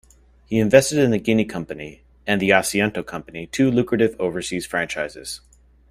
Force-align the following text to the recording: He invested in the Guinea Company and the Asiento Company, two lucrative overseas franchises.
He 0.47 0.57
invested 0.57 0.97
in 0.97 1.11
the 1.11 1.19
Guinea 1.19 1.45
Company 1.45 2.01
and 2.25 2.41
the 2.41 2.49
Asiento 2.49 3.05
Company, 3.05 3.45
two 3.45 3.69
lucrative 3.69 4.15
overseas 4.19 4.65
franchises. 4.65 5.41